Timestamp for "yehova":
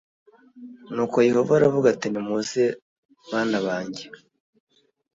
1.27-1.51